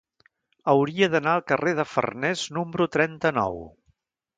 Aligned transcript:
Hauria 0.73 1.09
d'anar 1.17 1.35
al 1.39 1.45
carrer 1.53 1.75
de 1.83 1.87
Farnés 1.93 2.49
número 2.59 2.93
trenta-nou. 2.99 3.67